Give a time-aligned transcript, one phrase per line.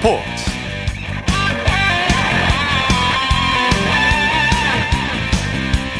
[0.00, 0.22] 스포츠.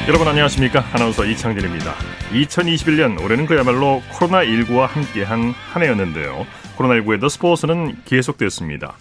[0.09, 0.83] 여러분 안녕하십니까?
[0.95, 1.95] 아나운서 이창진입니다.
[2.33, 6.47] 2021년 올해는 그야말로 코로나19와 함께한 한 해였는데요.
[6.79, 8.95] 코로나19의 더 스포츠는 계속됐습니다.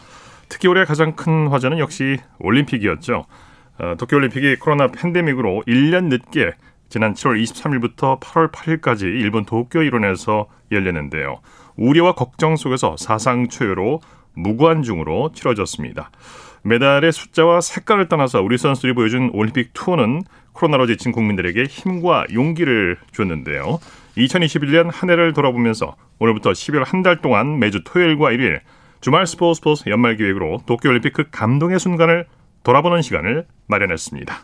[0.50, 3.26] 특히 올해 가장 큰 화제는 역시 올림픽이었죠.
[3.80, 6.56] 어, 도쿄올림픽이 코로나 팬데믹으로 1년 늦게
[6.90, 11.40] 지난 7월 23일부터 8월 8일까지 일본 도쿄 일원에서 열렸는데요.
[11.78, 14.02] 우려와 걱정 속에서 사상 초유로
[14.44, 16.12] 무관중으로 치러졌습니다.
[16.64, 23.80] 메달의 숫자와 색깔을 떠나서 우리 선수들이 보여준 올림픽 투어는 코로나로 지친 국민들에게 힘과 용기를 줬는데요.
[24.18, 28.60] 2021년 한 해를 돌아보면서 오늘부터 12월 한 달 동안 매주 토요일과 일요일
[29.00, 32.26] 주말 스포츠 스포츠 연말 기획으로 도쿄올림픽 그 감동의 순간을
[32.64, 34.36] 돌아보는 시간을 마련했습니다.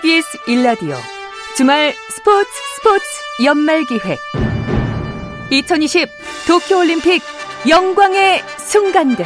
[0.00, 0.96] KBS 일라디오.
[1.56, 3.04] 주말 스포츠 스포츠
[3.44, 4.18] 연말 기획.
[5.50, 6.08] 2020
[6.48, 7.22] 도쿄 올림픽
[7.68, 9.24] 영광의 순간들.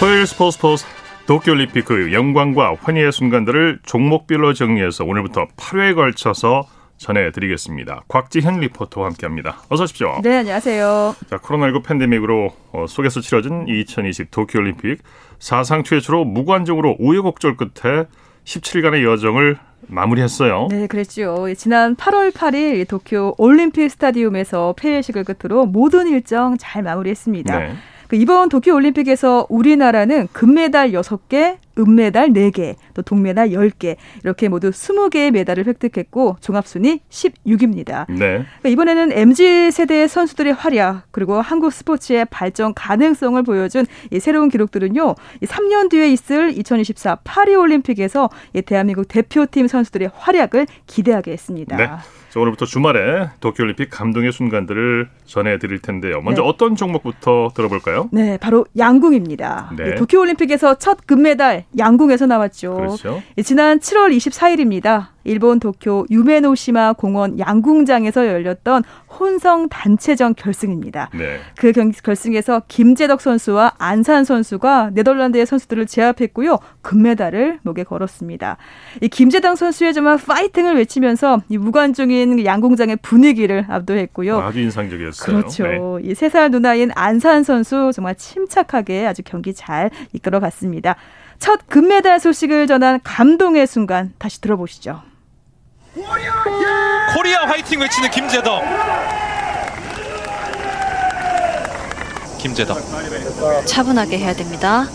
[0.00, 0.86] 토요일 스포츠 스포츠.
[1.26, 6.66] 도쿄 올림픽 그 영광과 환희의 순간들을 종목별로 정리해서 오늘부터 8회에 걸쳐서
[6.98, 8.04] 전해드리겠습니다.
[8.08, 9.62] 곽지현 리포터와 함께합니다.
[9.68, 10.20] 어서 오십시오.
[10.22, 11.16] 네, 안녕하세요.
[11.30, 15.02] 자, 코로나19 팬데믹으로 어, 속에서 치러진 2020 도쿄올림픽
[15.38, 18.06] 사상 최초로 무관중으로 우여곡절 끝에
[18.44, 20.68] 17일간의 여정을 마무리했어요.
[20.70, 21.46] 네, 그랬죠.
[21.56, 27.58] 지난 8월 8일 도쿄 올림픽 스타디움에서 폐회식을 끝으로 모든 일정 잘 마무리했습니다.
[27.58, 27.72] 네.
[28.08, 35.30] 그 이번 도쿄 올림픽에서 우리나라는 금메달 6개, 은메달 4개, 또 동메달 10개 이렇게 모두 20개의
[35.30, 38.06] 메달을 획득했고 종합순위 16위입니다.
[38.08, 38.44] 네.
[38.60, 45.14] 그러니까 이번에는 MZ 세대 선수들의 활약 그리고 한국 스포츠의 발전 가능성을 보여준 이 새로운 기록들은요.
[45.42, 48.30] 3년 뒤에 있을 2024 파리 올림픽에서
[48.66, 51.76] 대한민국 대표팀 선수들의 활약을 기대하게 했습니다.
[51.76, 51.88] 네.
[52.30, 56.20] 자, 오늘부터 주말에 도쿄올림픽 감동의 순간들을 전해드릴 텐데요.
[56.20, 56.48] 먼저 네.
[56.48, 58.10] 어떤 종목부터 들어볼까요?
[58.12, 59.72] 네, 바로 양궁입니다.
[59.76, 59.94] 네.
[59.94, 62.74] 도쿄올림픽에서 첫 금메달 양궁에서 나왔죠.
[62.74, 63.22] 그렇죠.
[63.44, 65.08] 지난 7월 24일입니다.
[65.24, 68.82] 일본 도쿄 유메노시마 공원 양궁장에서 열렸던
[69.18, 71.10] 혼성 단체전 결승입니다.
[71.12, 71.38] 네.
[71.58, 76.58] 그 경, 결승에서 김재덕 선수와 안산 선수가 네덜란드의 선수들을 제압했고요.
[76.80, 78.56] 금메달을 목에 걸었습니다.
[79.02, 84.38] 이 김재덕 선수의 정말 파이팅을 외치면서 이 무관중인 양궁장의 분위기를 압도했고요.
[84.38, 85.36] 아주 인상적이었어요.
[85.36, 85.64] 그렇죠.
[85.64, 86.10] 네.
[86.10, 90.96] 이세 살 누나인 안산 선수 정말 침착하게 아주 경기 잘 이끌어갔습니다.
[91.38, 95.02] 첫 금메달 소식을 전한 감동의 순간 다시 들어보시죠.
[97.14, 98.62] 코리아 화이팅 외치는 김재덕.
[102.38, 102.78] 김재덕.
[103.66, 104.86] 차분하게 해야 됩니다.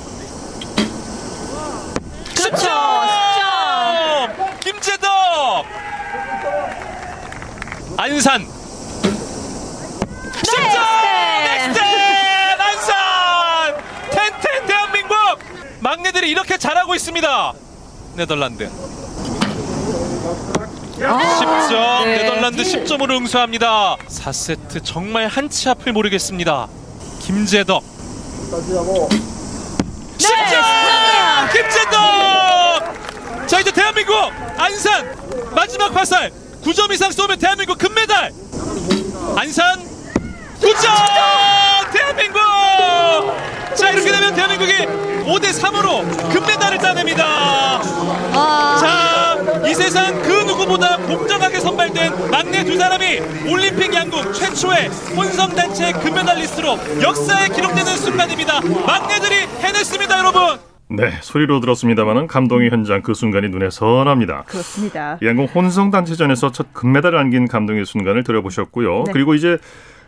[2.35, 2.67] 그렇죠.
[4.59, 5.65] 김제덕.
[7.97, 8.45] 안산.
[10.33, 10.63] 득점.
[11.43, 11.79] next
[12.59, 13.75] 안산.
[14.11, 15.15] ten ten 대한민국.
[15.83, 17.53] 막내들이 이렇게 잘하고 있습니다.
[18.15, 18.69] 네덜란드.
[20.97, 21.75] 10점.
[21.75, 22.23] 아, 네.
[22.23, 23.97] 네덜란드 10점으로 응수합니다.
[24.07, 26.69] 4세트 정말 한치 앞을 모르겠습니다.
[27.19, 27.83] 김제덕.
[30.19, 31.51] 10점!
[31.51, 33.47] 김재덕!
[33.47, 34.15] 자 이제 대한민국
[34.57, 35.51] 안산.
[35.53, 36.31] 마지막 화살.
[36.63, 38.31] 9점 이상 쏘면 대한민국 금메달.
[39.35, 39.83] 안산
[40.61, 41.91] 9점!
[41.91, 42.39] 대한민국
[43.75, 44.73] 자 이렇게 되면 대한민국이
[45.23, 47.23] 5대 3으로 금메달을 따냅니다
[48.35, 48.77] 아.
[48.79, 53.19] 자이 세상 그 누구보다 공정하게 선발된 막내 두 사람이
[53.49, 58.61] 올림픽 양궁 최초의 혼성단체 금메달리스트로 역사에 기록되는 순간입니다.
[58.61, 60.59] 막내들이 해냈습니다, 여러분.
[60.89, 64.43] 네, 소리로 들었습니다만은 감동의 현장 그 순간이 눈에 선합니다.
[64.47, 65.17] 그렇습니다.
[65.23, 69.03] 양궁 혼성 단체전에서 첫 금메달을 안긴 감동의 순간을 들어보셨고요.
[69.07, 69.11] 네.
[69.11, 69.57] 그리고 이제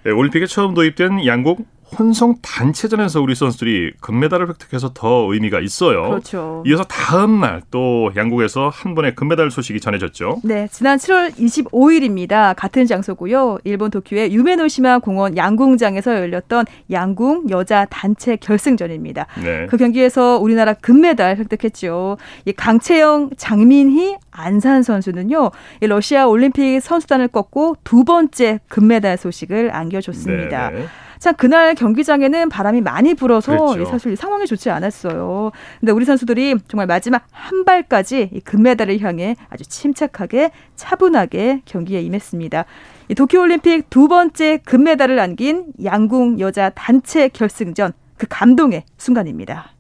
[0.06, 1.58] 올림픽에 처음 도입된 양궁
[1.98, 6.10] 혼성 단체전에서 우리 선수들이 금메달을 획득해서 더 의미가 있어요.
[6.10, 6.64] 그렇죠.
[6.66, 10.42] 이어서 다음 날 또 양국에서 한 번의 금메달 소식이 전해졌죠.
[10.44, 12.56] 네, 지난 7월 25일입니다.
[12.56, 13.60] 같은 장소고요.
[13.64, 19.28] 일본 도쿄의 유메노시마 공원 양궁장에서 열렸던 양궁 여자 단체 결승전입니다.
[19.44, 19.66] 네.
[19.68, 22.18] 그 경기에서 우리나라 금메달 획득했죠.
[22.46, 25.52] 이 강채영, 장민희, 안산 선수는요.
[25.82, 30.70] 이 러시아 올림픽 선수단을 꺾고 두 번째 금메달 소식을 안겨줬습니다.
[30.70, 30.86] 네.
[31.16, 31.20] 네.
[31.20, 33.86] 참 그날 경기장에는 바람이 많이 불어서 그렇죠.
[33.86, 35.52] 사실 상황이 좋지 않았어요.
[35.80, 42.66] 근데 우리 선수들이 정말 마지막 한 발까지 이 금메달을 향해 아주 침착하게 차분하게 경기에 임했습니다.
[43.10, 49.72] 이 도쿄올림픽 두 번째 금메달을 안긴 양궁 여자 단체 결승전 그 감동의 순간입니다.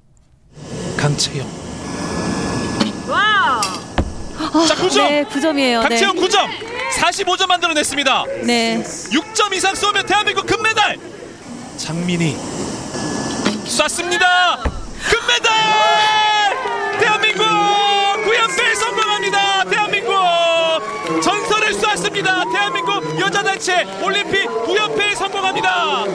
[0.97, 1.47] 강채영.
[3.09, 3.61] 와.
[4.67, 5.09] 자, 9점.
[5.09, 5.81] 네, 9점이에요.
[5.81, 6.21] 강채영 네.
[6.21, 6.75] 9점.
[6.97, 8.23] 45점 만들어냈습니다.
[8.45, 8.81] 네.
[8.83, 10.97] 6점 이상 쏘면 대한민국 금메달.
[11.77, 12.37] 장민이
[13.65, 14.63] 쐈습니다.
[15.09, 15.51] 금메달!
[16.99, 19.63] 대한민국 9연패 성공합니다.
[19.65, 20.13] 대한민국
[21.21, 22.45] 전설을 쏘았습니다.
[22.51, 26.05] 대한민국 여자 단체 올림픽 9연패 성공합니다.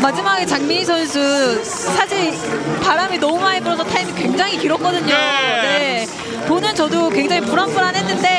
[0.00, 2.34] 마지막에 장민희 선수 사실
[2.82, 5.14] 바람이 너무 많이 불어서 타임이 굉장히 길었거든요.
[5.14, 6.06] 네.
[6.06, 6.46] 네.
[6.48, 8.31] 보는 저도 굉장히 불안불안했는데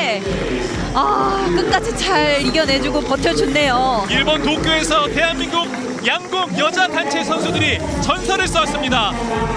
[0.94, 4.06] 아 끝까지 잘 이겨내주고 버텨줬네요.
[4.10, 5.66] 일본 도쿄에서 대한민국
[6.06, 9.12] 양궁 여자 단체 선수들이 전설을 쌓았습니다.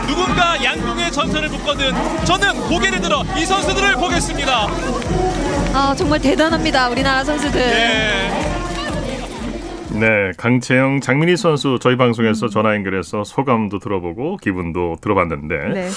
[0.07, 1.93] 누군가 양궁의 전설을 묶거든
[2.25, 4.67] 저는 고개를 들어 이 선수들을 보겠습니다.
[5.73, 7.59] 아 정말 대단합니다 우리나라 선수들.
[7.59, 8.66] 네.
[9.93, 15.87] 네, 강채영, 장민희 선수 저희 방송에서 전화 연결해서 소감도 들어보고 기분도 들어봤는데 네.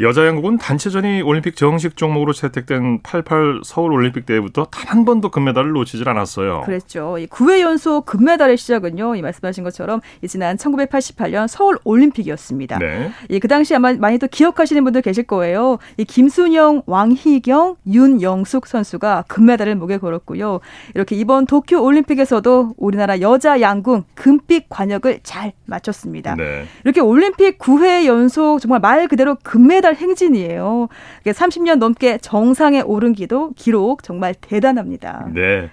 [0.00, 5.70] 여자 양국은 단체전이 올림픽 정식 종목으로 채택된 88 서울 올림픽 때부터 단 한 번도 금메달을
[5.72, 6.62] 놓치질 않았어요.
[6.64, 7.18] 그랬죠.
[7.18, 9.14] 이 9회 연속 금메달의 시작은요.
[9.16, 12.78] 이 말씀하신 것처럼 지난 1988년 서울 올림픽이었습니다.
[12.78, 13.10] 네.
[13.28, 15.78] 이그 당시 아마 많이 또 기억하시는 분들 계실 거예요.
[15.98, 20.60] 이 김순영, 왕희경, 윤영숙 선수가 금메달을 목에 걸었고요.
[20.94, 26.36] 이렇게 이번 도쿄 올림픽에서도 우리나라 여자 양궁 금빛 관역을 잘 맞췄습니다.
[26.36, 26.64] 네.
[26.84, 30.88] 이렇게 올림픽 9회 연속 정말 말 그대로 금메달 달 행진이에요.
[31.24, 35.28] 30년 넘게 정상에 오른 기도 기록 정말 대단합니다.
[35.32, 35.70] 네.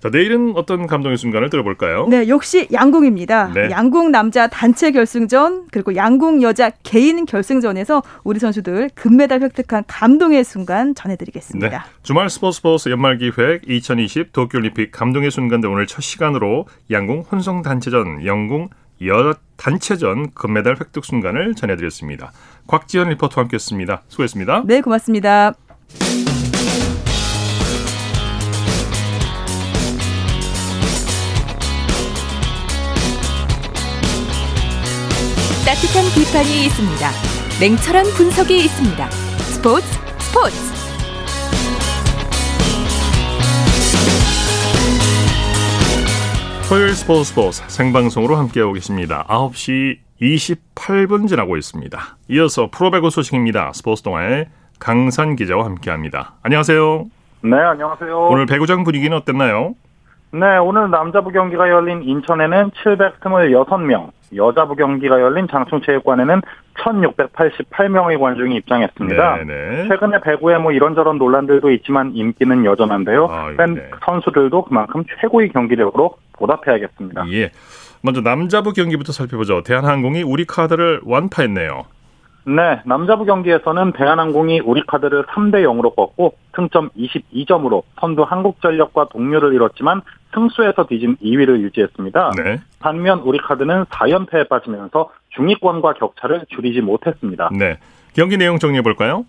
[0.00, 2.06] 자, 내일은 어떤 감동의 순간을 들어볼까요?
[2.08, 3.52] 네, 역시 양궁입니다.
[3.54, 3.70] 네.
[3.70, 10.94] 양궁 남자 단체 결승전 그리고 양궁 여자 개인 결승전에서 우리 선수들 금메달 획득한 감동의 순간
[10.94, 11.68] 전해드리겠습니다.
[11.68, 11.78] 네.
[12.02, 18.24] 주말 스포츠 스포츠 연말 기획 2020 도쿄올림픽 감동의 순간들 오늘 첫 시간으로 양궁 혼성 단체전
[18.24, 18.68] 영궁
[19.06, 22.32] 여 단체전 금메달 획득 순간을 전해드렸습니다.
[22.66, 24.02] 곽지연 리포터와 함께했습니다.
[24.08, 24.62] 수고했습니다.
[24.66, 25.54] 네, 고맙습니다.
[35.78, 37.06] 따뜻한 비판이 있습니다.
[37.60, 39.06] 냉철한 분석이 있습니다.
[39.46, 39.86] 스포츠
[40.18, 40.56] 스포츠.
[46.68, 49.24] 토요일 스포츠 스포츠 생방송으로 함께하고 계십니다.
[49.28, 51.98] 9시 28분 지나고 있습니다.
[52.30, 53.70] 이어서 프로배구 소식입니다.
[53.72, 54.48] 스포츠 동아의
[54.80, 56.34] 강산 기자와 함께합니다.
[56.42, 57.04] 안녕하세요.
[57.42, 58.26] 네, 안녕하세요.
[58.26, 59.74] 오늘 배구장 분위기는 어땠나요?
[60.32, 66.42] 네, 오늘 남자부 경기가 열린 인천에는 726명, 여자부 경기가 열린 장충체육관에는
[66.74, 69.36] 1688명의 관중이 입장했습니다.
[69.44, 69.88] 네네.
[69.88, 73.26] 최근에 배구에 뭐 이런저런 논란들도 있지만 인기는 여전한데요.
[73.26, 73.90] 아, 팬 네.
[74.04, 77.24] 선수들도 그만큼 최고의 경기력으로 보답해야겠습니다.
[77.32, 77.50] 예.
[78.02, 79.62] 먼저 남자부 경기부터 살펴보죠.
[79.62, 81.84] 대한항공이 우리 카드를 완파했네요.
[82.48, 90.00] 네, 남자부 경기에서는 대한항공이 우리 카드를 3대 0으로 꺾고 승점 22점으로 선두 한국전력과 동률을 이뤘지만
[90.34, 92.32] 승수에서 뒤진 2위를 유지했습니다.
[92.42, 92.60] 네.
[92.80, 97.50] 반면 우리 카드는 4연패에 빠지면서 중위권과 격차를 줄이지 못했습니다.
[97.52, 97.78] 네.
[98.14, 99.24] 경기 내용 정리해 볼까요?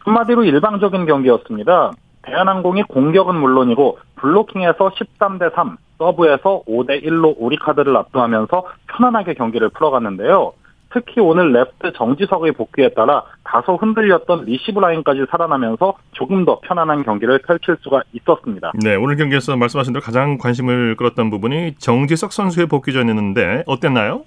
[0.00, 1.92] 한마디로 일방적인 경기였습니다.
[2.22, 10.52] 대한항공이 공격은 물론이고 블로킹에서 13대 3, 서브에서 5대 1로 우리 카드를 압도하면서 편안하게 경기를 풀어갔는데요.
[10.92, 17.38] 특히 오늘 레프트 정지석의 복귀에 따라 다소 흔들렸던 리시브 라인까지 살아나면서 조금 더 편안한 경기를
[17.46, 18.72] 펼칠 수가 있었습니다.
[18.82, 24.22] 네, 오늘 경기에서 말씀하신 대로 가장 관심을 끌었던 부분이 정지석 선수의 복귀전이었는데 어땠나요?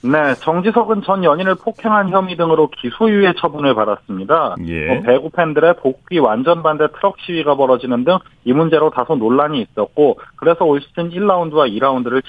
[0.00, 4.54] 네, 정지석은 전 연인을 폭행한 혐의 등으로 기소유예 처분을 받았습니다.
[4.66, 4.86] 예.
[4.86, 10.18] 뭐 배구 팬들의 복귀 완전 반대 트럭 시위가 벌어지는 등 이 문제로 다소 논란이 있었고
[10.36, 12.22] 그래서 올 시즌 1라운드와 2라운드를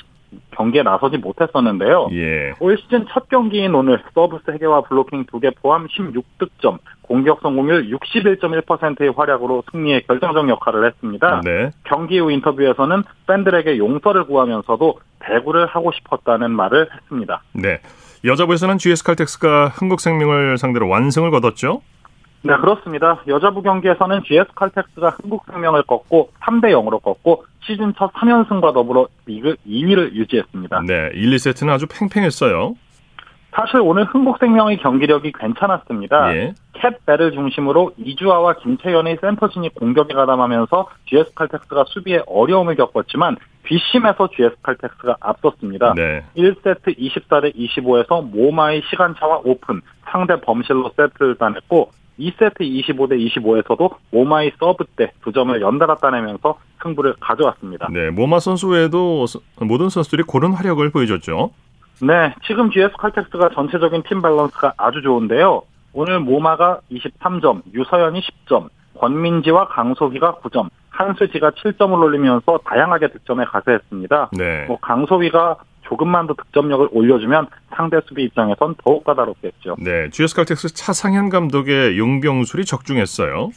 [0.51, 2.09] 경기에 나서지 못했었는데요.
[2.11, 2.53] 예.
[2.59, 9.63] 올 시즌 첫 경기인 오늘 서브 3개와 블로킹 2개 포함 16득점, 공격 성공률 61.1%의 활약으로
[9.71, 11.41] 승리에 결정적 역할을 했습니다.
[11.43, 11.71] 네.
[11.83, 17.41] 경기 후 인터뷰에서는 팬들에게 용서를 구하면서도 배구를 하고 싶었다는 말을 했습니다.
[17.53, 17.79] 네.
[18.25, 21.81] 여자부에서는 GS 칼텍스가 한국생명을 상대로 완승을 거뒀죠?
[22.41, 23.21] 네, 그렇습니다.
[23.27, 30.13] 여자부 경기에서는 GS 칼텍스가 한국생명을 꺾고 3대 0으로 꺾고 시즌 첫 3연승과 더불어 리그 2위를
[30.13, 30.81] 유지했습니다.
[30.87, 32.75] 네, 1, 2세트는 아주 팽팽했어요.
[33.51, 36.35] 사실 오늘 흥국생명의 경기력이 괜찮았습니다.
[36.35, 36.53] 예.
[36.73, 45.17] 캡벨을 중심으로 이주아와 김채연의 센터진이 공격에 가담하면서 GS 칼텍스가 수비에 어려움을 겪었지만 뒷심에서 GS 칼텍스가
[45.19, 45.93] 앞섰습니다.
[45.95, 46.23] 네.
[46.37, 54.85] 1세트 24대 25에서 모마의 시간차와 오픈, 상대 범실로 세트를 따냈고 2세트 25대 25에서도 모마의 서브
[54.95, 57.87] 때 두 점을 연달아 따내면서 승부를 가져왔습니다.
[57.91, 59.25] 네, 모마 선수 외에도
[59.61, 61.51] 모든 선수들이 고른 활약을 보여줬죠.
[62.01, 65.63] 네, 지금 GS 칼텍스가 전체적인 팀 밸런스가 아주 좋은데요.
[65.93, 74.29] 오늘 모마가 23점, 유서연이 10점, 권민지와 강소휘가 9점, 한수지가 7점을 올리면서 다양하게 득점에 가세했습니다.
[74.37, 74.65] 네.
[74.67, 75.57] 뭐 강소휘가
[75.89, 79.77] 조금만 더 득점력을 올려주면 상대 수비 입장에선 더욱 까다롭겠죠.
[79.79, 83.49] 네, GS 칼텍스 차상현 감독의 용병술이 적중했어요.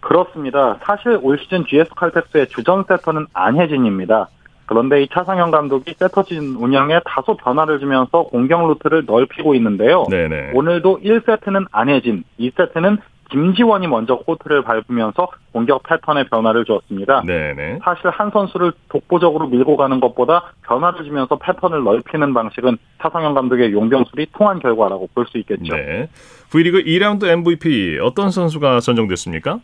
[0.00, 0.78] 그렇습니다.
[0.84, 4.28] 사실 올 시즌 GS 칼텍스의 주전 세터는 안혜진입니다.
[4.66, 10.04] 그런데 이 차상현 감독이 세터진 운영에 다소 변화를 주면서 공격 루트를 넓히고 있는데요.
[10.08, 10.52] 네네.
[10.54, 12.98] 오늘도 1세트는 안혜진, 2세트는
[13.30, 17.22] 김지원이 먼저 코트를 밟으면서 공격 패턴의 변화를 주었습니다.
[17.26, 17.80] 네네.
[17.82, 24.26] 사실 한 선수를 독보적으로 밀고 가는 것보다 변화를 주면서 패턴을 넓히는 방식은 차상현 감독의 용병술이
[24.32, 25.74] 통한 결과라고 볼 수 있겠죠.
[25.74, 26.08] 네.
[26.50, 29.58] V리그 2라운드 MVP 어떤 선수가 선정됐습니까?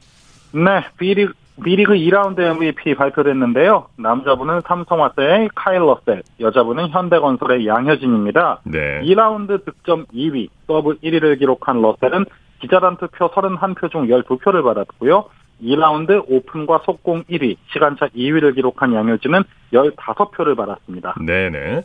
[0.55, 1.33] 네, V리그,
[1.63, 3.87] V리그 2라운드 MVP 발표됐는데요.
[3.97, 8.61] 남자부는 삼성화재의 카일 러셀, 여자부는 현대건설의 양효진입니다.
[8.65, 9.03] 네.
[9.05, 12.25] 2라운드 득점 2위, 서브 1위를 기록한 러셀은
[12.63, 15.27] 기자단 투표 31표 중 12표를 받았고요.
[15.63, 19.43] 2라운드 오픈과 속공 1위, 시간차 2위를 기록한 양효진은
[19.73, 21.15] 15표를 받았습니다.
[21.25, 21.83] 네네.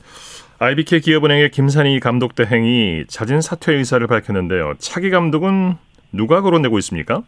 [0.59, 4.73] IBK 기업은행의 김산희 감독 대행이 자진 사퇴 의사를 밝혔는데요.
[4.79, 5.75] 차기 감독은
[6.11, 7.21] 누가 거론되고 있습니까?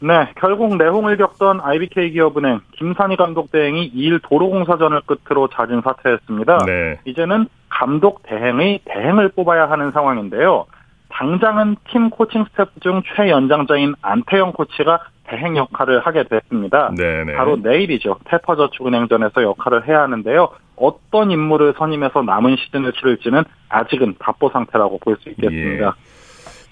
[0.00, 6.58] 네, 결국 내홍을 겪던 IBK 기업은행 김산희 감독 대행이 2일 도로공사전을 끝으로 자진 사퇴했습니다.
[6.66, 6.98] 네.
[7.04, 10.66] 이제는 감독 대행의 대행을 뽑아야 하는 상황인데요.
[11.12, 16.92] 당장은 팀 코칭 스태프 중 최연장자인 안태영 코치가 대행 역할을 하게 됐습니다.
[16.96, 17.34] 네네.
[17.34, 18.18] 바로 내일이죠.
[18.24, 20.48] 페퍼저축은행전에서 역할을 해야 하는데요.
[20.76, 25.86] 어떤 인물을 선임해서 남은 시즌을 치를지는 아직은 답보 상태라고 볼 수 있겠습니다.
[25.86, 25.90] 예.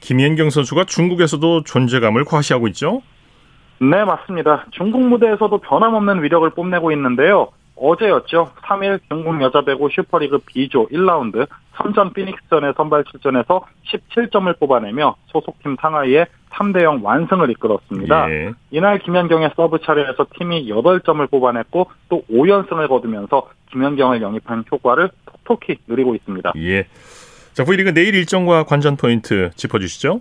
[0.00, 3.02] 김연경 선수가 중국에서도 존재감을 과시하고 있죠?
[3.78, 4.66] 네, 맞습니다.
[4.72, 7.48] 중국 무대에서도 변함없는 위력을 뽐내고 있는데요.
[7.76, 8.50] 어제였죠.
[8.62, 11.46] 3일 중국 여자 배구 슈퍼리그 B조 1라운드
[11.82, 18.30] 선전 피닉스전에 선발 출전해서 17점을 뽑아내며 소속팀 상하이에 3대 0 완승을 이끌었습니다.
[18.30, 18.52] 예.
[18.70, 25.10] 이날 김연경의 서브 차례에서 팀이 8점을 뽑아냈고 또 5연승을 거두면서 김연경을 영입한 효과를
[25.46, 26.52] 톡톡히 누리고 있습니다.
[26.56, 26.86] 예.
[27.52, 30.20] 자, V리그 내일 일정과 관전 포인트 짚어주시죠.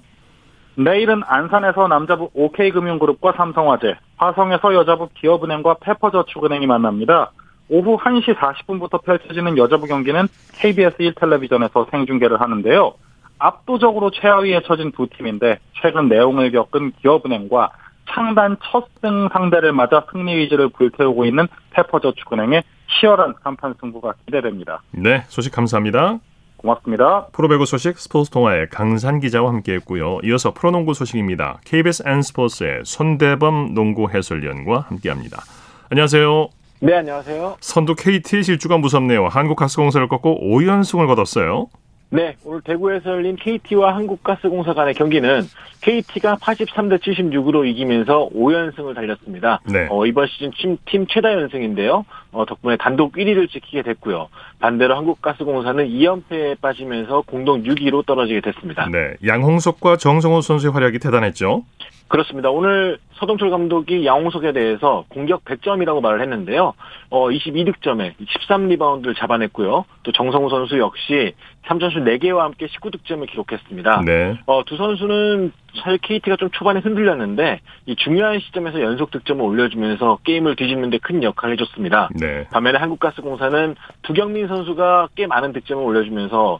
[0.75, 7.31] 내일은 안산에서 남자부 OK금융그룹과 삼성화재, 화성에서 여자부 기업은행과 페퍼저축은행이 만납니다.
[7.69, 12.93] 오후 1시 40분부터 펼쳐지는 여자부 경기는 KBS 1텔레비전에서 생중계를 하는데요.
[13.37, 17.71] 압도적으로 최하위에 처진 두 팀인데 최근 내용을 겪은 기업은행과
[18.09, 22.63] 창단 첫 승 상대를 맞아 승리 위지를 불태우고 있는 페퍼저축은행의
[22.99, 24.81] 치열한 간판 승부가 기대됩니다.
[24.91, 26.19] 네, 소식 감사합니다.
[26.57, 27.27] 고맙습니다.
[27.27, 30.19] 프로배구 소식 스포츠 통화의 강산 기자와 함께했고요.
[30.25, 31.61] 이어서 프로농구 소식입니다.
[31.63, 35.41] KBS N스포츠의 손대범 농구 해설위원과 함께합니다.
[35.89, 36.58] 안녕하세요.
[36.81, 37.57] 네, 안녕하세요.
[37.59, 39.27] 선두 KT 실주가 무섭네요.
[39.27, 41.67] 한국가스공사를 꺾고 5연승을 거뒀어요.
[42.11, 45.43] 네, 오늘 대구에서 열린 KT와 한국가스공사 간의 경기는
[45.81, 49.59] KT가 83대 76으로 이기면서 5연승을 달렸습니다.
[49.65, 49.87] 네.
[49.91, 52.05] 어, 이번 시즌 팀, 팀 최다 연승인데요.
[52.31, 54.29] 어, 덕분에 단독 1위를 지키게 됐고요.
[54.59, 58.87] 반대로 한국가스공사는 2연패에 빠지면서 공동 6위로 떨어지게 됐습니다.
[58.89, 61.63] 네, 양홍석과 정성호 선수의 활약이 대단했죠.
[62.09, 62.49] 그렇습니다.
[62.49, 66.73] 오늘 서동철 감독이 양홍석에 대해서 공격 100점이라고 말을 했는데요.
[67.11, 69.85] 어, 22득점에 13리바운드를 잡아냈고요.
[70.03, 71.33] 또 정성우 선수 역시
[71.67, 74.01] 3점슛 4개와 함께 19득점을 기록했습니다.
[74.05, 74.39] 네.
[74.47, 75.51] 어, 두 선수는
[75.83, 81.23] 사실 KT가 좀 초반에 흔들렸는데 이 중요한 시점에서 연속 득점을 올려주면서 게임을 뒤집는 데 큰
[81.23, 82.09] 역할을 해줬습니다.
[82.19, 82.45] 네.
[82.51, 86.59] 반면에 한국가스공사는 두경민 선수가 꽤 많은 득점을 올려주면서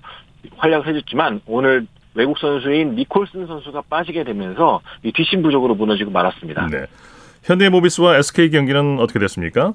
[0.58, 6.68] 활약을 해줬지만 오늘 외국 선수인 니콜슨 선수가 빠지게 되면서 이 뒷심 부족으로 무너지고 말았습니다.
[6.68, 6.86] 네.
[7.44, 9.74] 현대모비스와 SK 경기는 어떻게 됐습니까?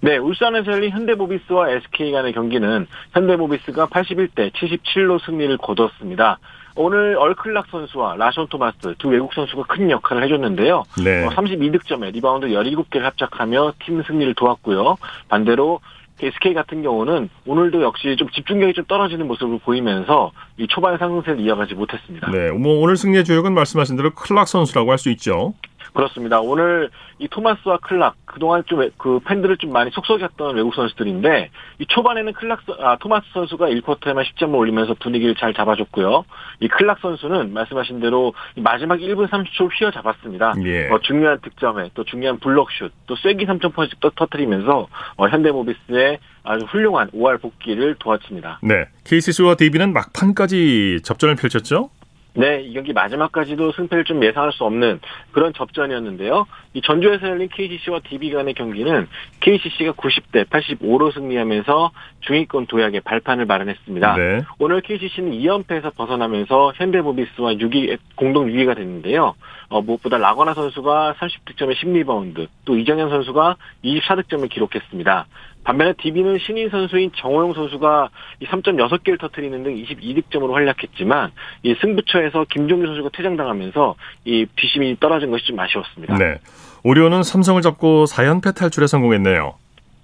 [0.00, 6.38] 네, 울산에서 열린 현대모비스와 SK 간의 경기는 현대모비스가 81대 77로 승리를 거뒀습니다.
[6.76, 10.82] 오늘 얼 클락 선수와 라숀 토마스 두 외국 선수가 큰 역할을 해줬는데요.
[11.02, 11.24] 네.
[11.24, 14.96] 어, 32득점에 리바운드 17개를 합작하며 팀 승리를 도왔고요.
[15.28, 15.80] 반대로
[16.22, 21.74] SK 같은 경우는 오늘도 역시 좀 집중력이 좀 떨어지는 모습을 보이면서 이 초반 상승세를 이어가지
[21.74, 22.30] 못했습니다.
[22.30, 25.54] 네, 뭐 오늘 승리의 주역은 말씀하신 대로 클락 선수라고 할 수 있죠.
[25.94, 26.40] 그렇습니다.
[26.40, 32.32] 오늘 이 토마스와 클락 그동안 좀 그 팬들을 좀 많이 속속였던 외국 선수들인데 이 초반에는
[32.32, 36.24] 클락 아 토마스 선수가 1쿼터에만 10점을 올리면서 분위기를 잘 잡아줬고요.
[36.60, 40.54] 이 클락 선수는 말씀하신 대로 마지막 1분 30초 휘어잡았습니다.
[40.64, 40.88] 예.
[40.88, 47.10] 어, 중요한 득점에 또 중요한 블록슛 또 쐐기 3점 퍼즐도 터트리면서 어, 현대모비스의 아주 훌륭한
[47.10, 48.58] 5할 복귀를 도왔습니다.
[48.62, 51.90] 네, KCC와 DB는 막판까지 접전을 펼쳤죠?
[52.36, 55.00] 네, 이 경기 마지막까지도 승패를 좀 예상할 수 없는
[55.30, 56.46] 그런 접전이었는데요.
[56.74, 59.06] 이 전주에서 열린 KCC와 DB 간의 경기는
[59.40, 64.16] KCC가 90대 85로 승리하면서 중위권 도약의 발판을 마련했습니다.
[64.16, 64.40] 네.
[64.58, 69.34] 오늘 KCC는 2연패에서 벗어나면서 현대모비스와 6위 공동 6위가 됐는데요.
[69.68, 75.26] 어, 무엇보다 라건아 선수가 30득점에 10리바운드, 또 이정현 선수가 24득점을 기록했습니다.
[75.64, 82.86] 반면에 DB는 신인 선수인 정호영 선수가 이 3.6개를 터트리는 등 22득점으로 활약했지만 이 승부처에서 김종규
[82.86, 83.94] 선수가 퇴장당하면서
[84.26, 86.16] 이 뒷심이 떨어진 것이 좀 아쉬웠습니다.
[86.18, 86.38] 네.
[86.84, 89.54] 오리온은 삼성을 잡고 4연패 탈출에 성공했네요.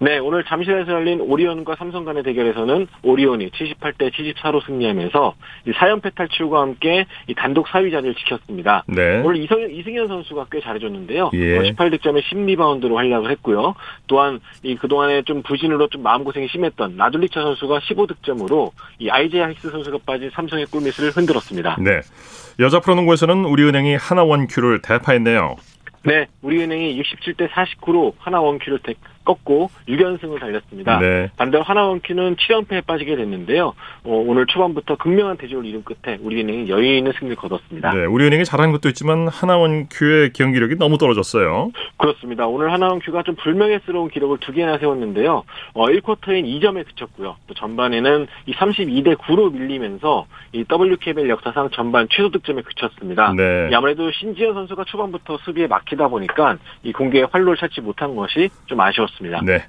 [0.02, 5.35] 네, 오늘 잠실에서 열린 오리온과 삼성 간의 대결에서는 오리온이 78대 74로 승리하면서
[5.66, 7.04] 4연패 탈출과 함께
[7.37, 8.85] 단독 4위 자리를 지켰습니다.
[8.87, 9.21] 네.
[9.21, 11.33] 오늘 이성, 이승현 선수가 꽤 잘해줬는데요.
[11.35, 11.59] 예.
[11.59, 13.75] 18득점에 어, 10리바운드로 활약을 했고요.
[14.07, 19.99] 또한 이 그동안에 좀 부진으로 좀 마음고생이 심했던 나둘리차 선수가 15득점으로 이 아이제아 힉스 선수가
[20.07, 21.76] 빠진 삼성의 꿀미스를 흔들었습니다.
[21.78, 22.00] 네.
[22.59, 25.57] 여자 프로농구에서는 우리은행이 하나원큐를 대파했네요.
[26.02, 28.78] 네, 우리은행이 67대 49로 하나원큐를
[29.25, 30.99] 꺾고 6연승을 달렸습니다.
[30.99, 31.31] 네.
[31.37, 33.75] 반대로 하나원큐는 7연패에 빠지게 됐는데요.
[34.05, 37.93] 어, 오늘 초반부터 극명한 대조를 이룬 끝에 우리은행이 여유 있는 승리를 거뒀습니다.
[37.93, 41.71] 네, 우리은행이 잘한 것도 있지만 하나원큐의 경기력이 너무 떨어졌어요.
[41.99, 42.47] 그렇습니다.
[42.47, 45.45] 오늘 하나원큐가 좀 불명예스러운 기록을 두 개나 세웠는데요.
[45.75, 47.37] 어, 1쿼터엔 2점에 그쳤고요.
[47.47, 53.35] 또 전반에는 이 32대 9로 밀리면서 이 WKBL 역사상 전반 최소 득점에 그쳤습니다.
[53.37, 53.71] 네.
[53.75, 59.10] 아무래도 신지현 선수가 초반부터 수비에 막히다 보니까 이 공격의 활로를 찾지 못한 것이 좀 아쉬웠습니다.
[59.11, 59.43] 있습니다.
[59.45, 59.64] 네.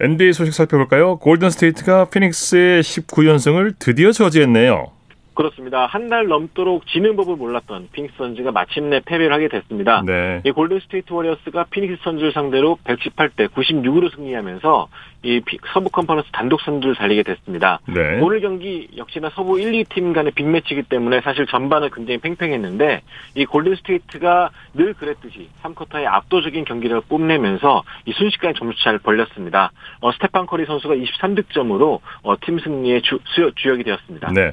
[0.00, 1.16] NBA 소식 살펴볼까요?
[1.18, 4.90] 골든 스테이트가 피닉스의 19연승을 드디어 저지했네요.
[5.34, 5.86] 그렇습니다.
[5.86, 10.02] 한 달 넘도록 지는 법을 몰랐던 피닉스 선즈가 마침내 패배를 하게 됐습니다.
[10.04, 10.42] 네.
[10.44, 14.88] 이 골든 스테이트 워리어스가 피닉스 선즈를 상대로 118대 96으로 승리하면서
[15.22, 15.40] 이
[15.72, 17.80] 서부 컨퍼런스 단독 선두를 달리게 됐습니다.
[17.86, 18.20] 네.
[18.20, 23.00] 오늘 경기 역시나 서부 1, 2팀 간의 빅매치이기 때문에 사실 전반은 굉장히 팽팽했는데
[23.36, 29.72] 이 골든 스테이트가 늘 그랬듯이 3쿼터에 압도적인 경기를 뽐내면서 이 순식간에 점수차를 벌렸습니다.
[30.00, 33.18] 어, 스테판 커리 선수가 23득점으로 어, 팀 승리의 주,
[33.54, 34.32] 주역이 되었습니다.
[34.32, 34.52] 네.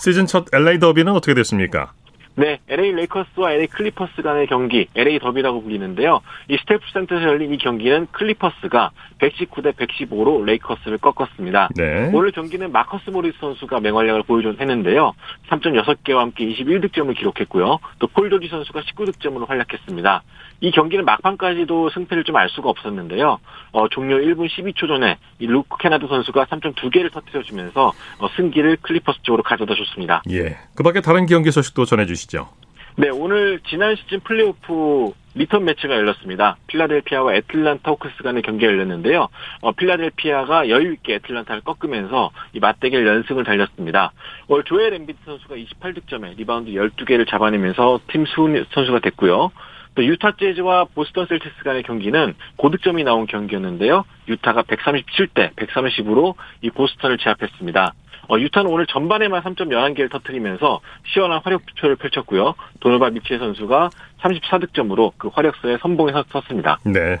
[0.00, 1.92] 시즌 첫 LA 더비는 어떻게 됐습니까?
[2.36, 6.22] 네, LA 레이커스와 LA 클리퍼스 간의 경기, LA 더비라고 불리는데요.
[6.48, 11.68] 이 스테이플스 센터에서 열린 이 경기는 클리퍼스가 119대 115로 레이커스를 꺾었습니다.
[11.76, 12.10] 네.
[12.14, 15.12] 오늘 경기는 마커스 모리스 선수가 맹활약을 보여줬는데요.
[15.50, 17.78] 3.6개와 함께 21득점을 기록했고요.
[17.98, 20.22] 또 폴 조지 선수가 19득점으로 활약했습니다.
[20.60, 23.38] 이 경기는 막판까지도 승패를 좀 알 수가 없었는데요.
[23.72, 29.42] 어, 종료 1분 12초 전에 이 루크 케나드 선수가 3.2개를 터뜨려주면서 어, 승기를 클리퍼스 쪽으로
[29.42, 30.22] 가져다 줬습니다.
[30.30, 30.56] 예.
[30.74, 32.48] 그 밖에 다른 경기 소식도 전해주시죠.
[32.96, 36.56] 네, 오늘 지난 시즌 플레이오프 리턴 매치가 열렸습니다.
[36.66, 39.28] 필라델피아와 애틀란타 호크스 간의 경기가 열렸는데요.
[39.60, 44.12] 어, 필라델피아가 여유있게 애틀란타를 꺾으면서 이 맞대결 연승을 달렸습니다.
[44.48, 49.50] 올 조엘 엠비드 선수가 28득점에 리바운드 12개를 잡아내면서 팀 수훈 선수가 됐고요.
[49.94, 54.04] 또 유타 재즈와 보스턴 셀틱스 간의 경기는 고득점이 나온 경기였는데요.
[54.28, 57.94] 유타가 137대 130으로 이 보스턴을 제압했습니다.
[58.28, 60.80] 어, 유타는 오늘 전반에만 3점 11개를 터뜨리면서
[61.12, 62.54] 시원한 화력표를 펼쳤고요.
[62.78, 66.78] 도노바 미치 선수가 34득점으로 그 화력서에 선봉에 섰습니다.
[66.84, 67.18] 네.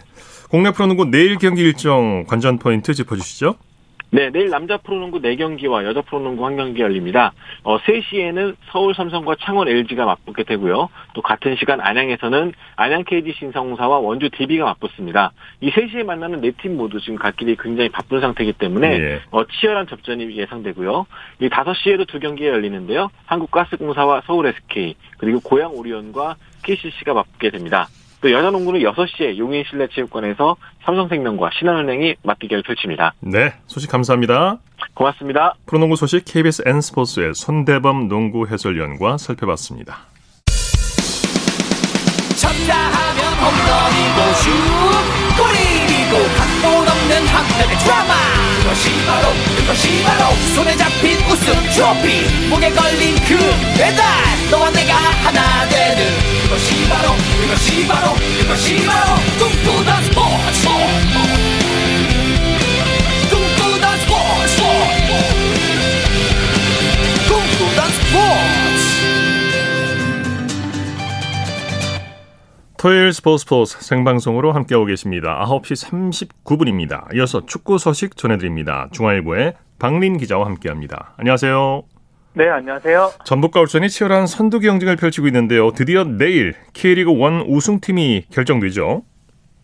[0.50, 3.56] 국내 프로농구 내일 경기 일정 관전 포인트 짚어주시죠.
[4.12, 7.32] 네, 내일 남자 프로농구 4경기와 여자 프로농구 1경기 열립니다.
[7.62, 10.88] 어, 3시에는 서울 삼성과 창원 LG가 맞붙게 되고요.
[11.14, 15.30] 또 같은 시간 안양에서는 안양 KD 신성사와 원주 DB가 맞붙습니다.
[15.60, 19.20] 이 3시에 만나는 네 팀 모두 지금 갈 길이 굉장히 바쁜 상태이기 때문에 예.
[19.30, 21.06] 어, 치열한 접전이 예상되고요.
[21.40, 23.10] 이 5시에도 두 경기가 열리는데요.
[23.26, 27.86] 한국가스공사와 서울 SK 그리고 고양 오리온과 KCC가 맞붙게 됩니다.
[28.20, 33.14] 또 여자 농구는 6시에 용인 실내체육관에서 삼성생명과 신한은행이 맞대결을 펼칩니다.
[33.20, 34.58] 네, 소식 감사합니다.
[34.94, 35.54] 고맙습니다.
[35.66, 39.98] 프로농구 소식 KBS N스포츠의 손대범 농구 해설위원과 살펴봤습니다.
[42.36, 44.50] 쳤다 하면 홈런이고 슛
[45.36, 48.14] 골이고 각본 없는 한편의 드라마
[48.62, 53.36] 그것이 바로 그것이 바로 손에 잡힌 우승 트로피 목에 걸린 그
[53.78, 54.04] 배달
[54.50, 60.66] 너와 내가 하나 되는 그것이 바로 그것이 바로 그것이 바로 꿈꾸던 스포츠
[63.30, 64.58] 꿈꾸던 스포츠
[67.28, 68.82] 꿈꾸던 스포츠
[72.78, 75.44] 토요일 스포츠 스포츠 생방송으로 함께하고 계십니다.
[75.46, 77.14] 9시 39분입니다.
[77.14, 78.88] 이어서 축구 소식 전해드립니다.
[78.90, 81.14] 중앙일보의 박린 기자와 함께합니다.
[81.16, 81.99] 안녕하세요.
[82.32, 83.10] 네, 안녕하세요.
[83.24, 85.72] 전북과 울산이 치열한 선두 경쟁을 펼치고 있는데요.
[85.72, 89.02] 드디어 내일 K리그 1 우승팀이 결정되죠.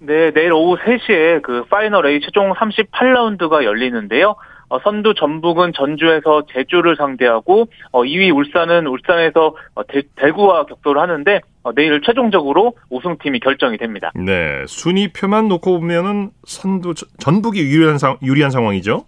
[0.01, 4.35] 네, 내일 오후 3시에 그 파이널 A 최종 38라운드가 열리는데요.
[4.69, 11.41] 어, 선두 전북은 전주에서 제주를 상대하고 어, 2위 울산은 울산에서 어, 대, 구와 격돌을 하는데
[11.63, 14.11] 어, 내일 최종적으로 우승팀이 결정이 됩니다.
[14.17, 19.05] 네, 순위표만 놓고 보면은 선두 전북이 유리한, 상, 유리한 상황이죠.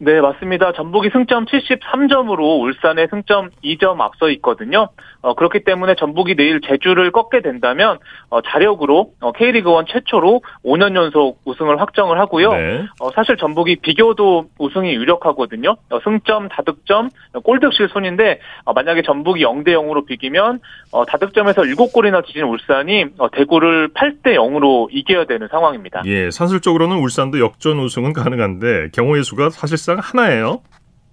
[0.00, 0.72] 네, 맞습니다.
[0.72, 4.90] 전북이 승점 73점으로 울산의 승점 2점 앞서 있거든요.
[5.22, 7.98] 어, 그렇기 때문에 전북이 내일 제주를 꺾게 된다면
[8.30, 12.52] 어, 자력으로 어, K리그1 최초로 5년 연속 우승을 확정을 하고요.
[12.52, 12.86] 네.
[13.00, 15.76] 어, 사실 전북이 비교도 우승이 유력하거든요.
[15.90, 17.10] 어, 승점, 다득점,
[17.42, 20.60] 골득실 순인데 어, 만약에 전북이 0대 0으로 비기면
[20.92, 26.02] 어, 다득점에서 7골이나 뒤진 울산이 어, 대구를 8대 0으로 이겨야 되는 상황입니다.
[26.06, 30.60] 예, 산술적으로는 울산도 역전 우승은 가능한데 경우의 수가 사실상 하나예요.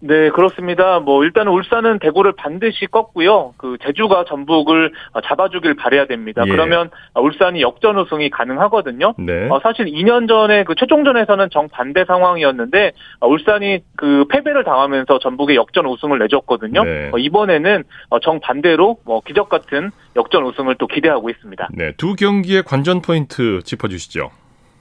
[0.06, 1.00] 네, 그렇습니다.
[1.00, 3.54] 뭐 일단은 울산은 대구를 반드시 꺾고요.
[3.58, 4.92] 그 제주가 전북을
[5.24, 6.44] 잡아주길 바래야 됩니다.
[6.46, 6.50] 예.
[6.50, 9.16] 그러면 울산이 역전 우승이 가능하거든요.
[9.18, 9.48] 네.
[9.50, 15.88] 어, 사실 2년 전에 그 최종전에서는 정반대 상황이었는데 어, 울산이 그 패배를 당하면서 전북의 역전
[15.88, 16.84] 우승을 내줬거든요.
[16.84, 17.10] 네.
[17.12, 21.70] 어, 이번에는 어, 정반대로 뭐 기적 같은 역전 우승을 또 기대하고 있습니다.
[21.74, 24.30] 네, 두 경기의 관전 포인트 짚어 주시죠.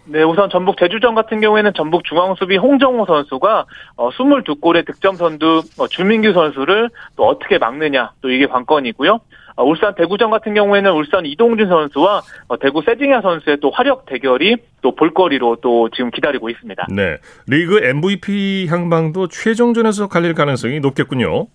[0.06, 5.88] 네, 우선 전북 제주전 같은 경우에는 전북 중앙수비 홍정호 선수가 어, 22골의 득점 선두 어,
[5.88, 9.20] 주민규 선수를 또 어떻게 막느냐 또 이게 관건이고요.
[9.56, 14.56] 어, 울산 대구전 같은 경우에는 울산 이동준 선수와 어, 대구 세징야 선수의 또 화력 대결이
[14.82, 16.86] 또 볼거리로 또 지금 기다리고 있습니다.
[16.90, 21.46] 네, 리그 MVP 향방도 최종전에서 갈릴 가능성이 높겠군요.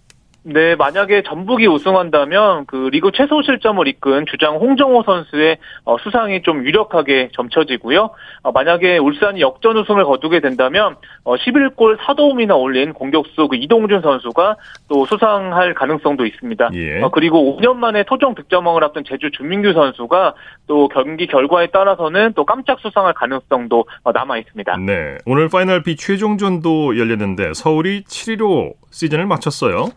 [0.51, 6.65] 네, 만약에 전북이 우승한다면 그 리그 최소 실점을 이끈 주장 홍정호 선수의 어, 수상이 좀
[6.65, 8.09] 유력하게 점쳐지고요.
[8.41, 14.55] 어, 만약에 울산이 역전 우승을 거두게 된다면 11골 어, 4도움이나 올린 공격수 그 이동준 선수가
[14.87, 16.71] 또 수상할 가능성도 있습니다.
[16.73, 17.01] 예.
[17.13, 20.33] 그리고 5년 만에 토종 득점왕을 앞둔 제주 주민규 선수가
[20.65, 24.77] 또 경기 결과에 따라서는 또 깜짝 수상할 가능성도 남아 있습니다.
[24.77, 29.89] 네, 오늘 파이널 B 최종전도 열렸는데 서울이 7위로 시즌을 마쳤어요.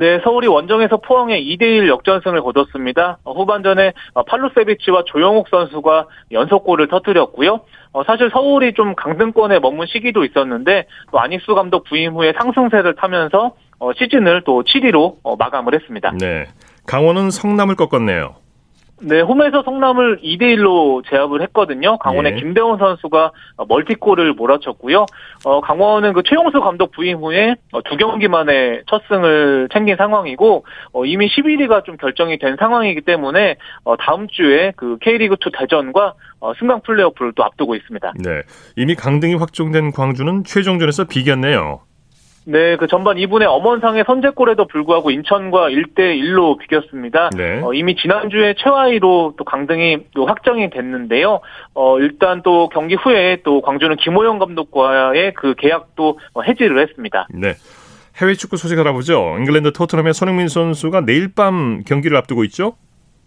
[0.00, 3.18] 네, 서울이 원정에서 포항에 2대1 역전승을 거뒀습니다.
[3.22, 7.60] 어, 후반전에 어, 팔로세비치와 조영욱 선수가 연속골을 터뜨렸고요.
[7.92, 13.52] 어, 사실 서울이 좀 강등권에 머문 시기도 있었는데 또 안익수 감독 부임 후에 상승세를 타면서
[13.98, 16.12] 시즌을 또 7위로 마감을 했습니다.
[16.18, 16.46] 네,
[16.86, 18.36] 강원은 성남을 꺾었네요.
[19.02, 21.98] 네, 홈에서 성남을 2대 1로 제압을 했거든요.
[21.98, 22.36] 강원의 예.
[22.36, 23.32] 김대원 선수가
[23.68, 25.06] 멀티골을 몰아쳤고요.
[25.44, 30.64] 어, 강원은 그 최용수 감독 부임 후에 어, 두 경기 만에 첫 승을 챙긴 상황이고
[30.92, 36.14] 어, 이미 11위가 좀 결정이 된 상황이기 때문에 어, 다음 주에 그 K리그 2 대전과
[36.40, 38.12] 어, 승강 플레이오프를 또 앞두고 있습니다.
[38.18, 38.42] 네,
[38.76, 41.80] 이미 강등이 확정된 광주는 최종전에서 비겼네요.
[42.46, 47.30] 네, 그 전반 2분에 엄원상의 선제골에도 불구하고 인천과 1대 1로 비겼습니다.
[47.36, 47.60] 네.
[47.62, 51.40] 어, 이미 지난주에 최하위로 또 강등이 또 확정이 됐는데요.
[51.74, 57.28] 어, 일단 또 경기 후에 또 광주는 김호영 감독과의 그 계약도 해지를 했습니다.
[57.34, 57.54] 네.
[58.20, 59.36] 해외 축구 소식 알아보죠.
[59.38, 62.74] 잉글랜드 토트넘의 손흥민 선수가 내일 밤 경기를 앞두고 있죠?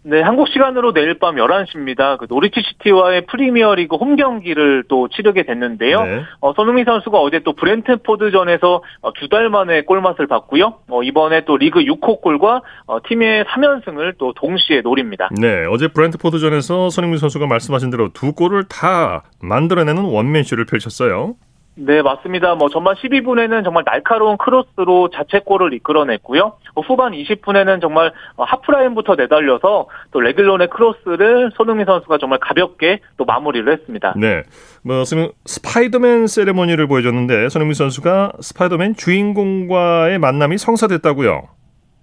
[0.05, 2.17] 네, 한국 시간으로 내일 밤 11시입니다.
[2.17, 6.03] 그 노리치 시티와의 프리미어리그 홈 경기를 또 치르게 됐는데요.
[6.03, 6.23] 네.
[6.41, 10.79] 어, 손흥민 선수가 어제 또 브렌트포드전에서 어, 두달 만에 골맛을 봤고요.
[10.89, 15.29] 어, 이번에 또 리그 6호 골과 어, 팀의 3연승을 또 동시에 노립니다.
[15.39, 21.35] 네, 어제 브렌트포드전에서 손흥민 선수가 말씀하신 대로 두 골을 다 만들어내는 원맨쇼를 펼쳤어요.
[21.75, 22.53] 네, 맞습니다.
[22.55, 26.53] 뭐 전반 12분에는 정말 날카로운 크로스로 자책골을 이끌어냈고요.
[26.85, 34.13] 후반 20분에는 정말 하프라인부터 내달려서 또 레길론의 크로스를 손흥민 선수가 정말 가볍게 또 마무리를 했습니다.
[34.17, 34.43] 네.
[34.83, 35.03] 뭐
[35.45, 41.47] 스파이더맨 세레모니를 보여줬는데 손흥민 선수가 스파이더맨 주인공과의 만남이 성사됐다고요.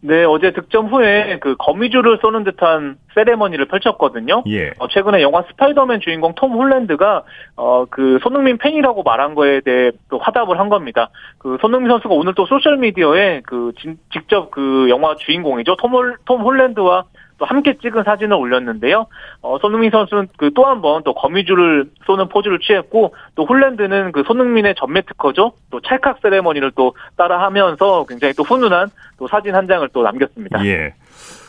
[0.02, 4.42] 네, 어제 득점 후에 그 거미줄을 쏘는 듯한 세레머니를 펼쳤거든요.
[4.46, 4.72] 예.
[4.78, 7.24] 어, 최근에 영화 스파이더맨 주인공 톰 홀랜드가
[7.56, 11.10] 어, 그 손흥민 팬이라고 말한 거에 대해 또 화답을 한 겁니다.
[11.38, 16.16] 그 손흥민 선수가 오늘 또 소셜 미디어에 그 진, 직접 그 영화 주인공이죠 톰, 홀,
[16.24, 17.04] 톰 홀랜드와
[17.40, 19.06] 또 함께 찍은 사진을 올렸는데요.
[19.42, 24.22] 어, 손흥민 선수는 그 또 한 번 또 거미줄을 쏘는 포즈를 취했고 또 홀랜드는 그
[24.26, 25.54] 손흥민의 전매 특허죠.
[25.70, 30.64] 또 찰칵 세레머니를 또 따라하면서 굉장히 또 훈훈한 또 사진 한 장을 또 남겼습니다.
[30.66, 30.94] 예.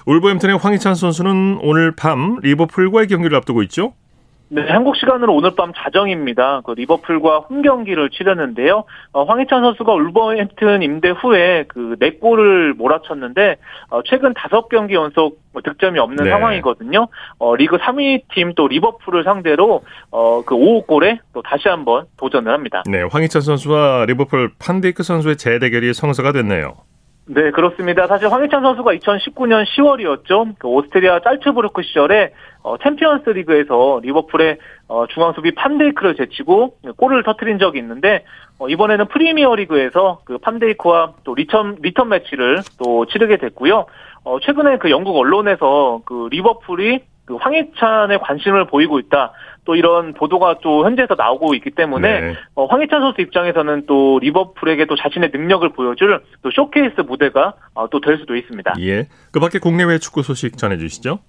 [0.06, 3.94] 울버햄튼의 황희찬 선수는 오늘 밤 리버풀과의 경기를 앞두고 있죠.
[4.54, 6.60] 네, 한국 시간으로 오늘 밤 자정입니다.
[6.66, 8.84] 그 리버풀과 홈 경기를 치르는데요.
[9.14, 13.56] 어, 황희찬 선수가 울버햄튼 임대 후에 그 4골을 몰아쳤는데
[13.92, 16.30] 어, 최근 5경기 연속 득점이 없는 네.
[16.30, 17.08] 상황이거든요.
[17.40, 22.84] 어, 리그 3위 팀 또 리버풀을 상대로 어, 그 5골에 또 다시 한번 도전을 합니다.
[22.90, 26.74] 네, 황희찬 선수와 리버풀 판데이크 선수의 재대결이 성사가 됐네요.
[27.34, 28.08] 네, 그렇습니다.
[28.08, 30.56] 사실 황희찬 선수가 2019년 10월이었죠.
[30.60, 34.58] 그 오스트리아 짤츠부르크 시절에 어, 챔피언스 리그에서 리버풀의
[34.90, 38.26] 어, 중앙 수비 판데이크를 제치고 골을 터트린 적이 있는데
[38.60, 43.86] 어, 이번에는 프리미어 리그에서 그 판데이크와 또 리턴 리턴 매치를 또 치르게 됐고요.
[44.26, 49.32] 어, 최근에 그 영국 언론에서 그 리버풀이 그 황희찬에 관심을 보이고 있다.
[49.66, 52.36] 또 이런 보도가 또 현지에서 나오고 있기 때문에 네.
[52.56, 58.18] 어, 황희찬 선수 입장에서는 또 리버풀에게 또 자신의 능력을 보여줄 또 쇼케이스 무대가 어, 또될
[58.18, 58.74] 수도 있습니다.
[58.80, 59.08] 예.
[59.32, 61.20] 그 밖에 국내외 축구 소식 전해주시죠.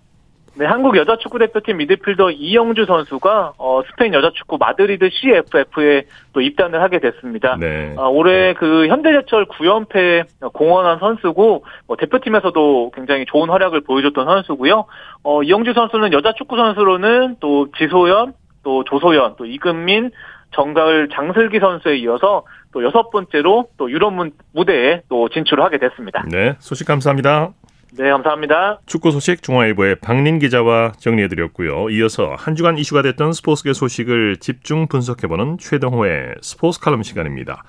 [0.54, 6.40] 네, 한국 여자 축구 대표팀 미드필더 이영주 선수가 어, 스페인 여자 축구 마드리드 CFF에 또
[6.42, 7.56] 입단을 하게 됐습니다.
[7.58, 7.94] 네.
[7.96, 14.84] 어, 올해 그 현대제철 9연패 공헌한 선수고 뭐 대표팀에서도 굉장히 좋은 활약을 보여줬던 선수고요.
[15.22, 20.10] 어, 이영주 선수는 여자 축구 선수로는 또 지소연, 또 조소현, 또 이금민,
[20.54, 24.12] 전가을 장슬기 선수에 이어서 또 여섯 번째로 또 유럽
[24.52, 26.24] 무대에 또 진출을 하게 됐습니다.
[26.30, 27.52] 네, 소식 감사합니다.
[27.94, 28.80] 네, 감사합니다.
[28.86, 31.90] 축구 소식 중앙일보의 박린 기자와 정리해드렸고요.
[31.90, 37.62] 이어서 한 주간 이슈가 됐던 스포츠계 소식을 집중 분석해보는 최동호의 스포츠 칼럼 시간입니다.